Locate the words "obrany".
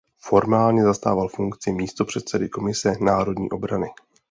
3.51-3.87